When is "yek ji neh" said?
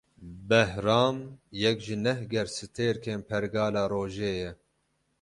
1.61-2.21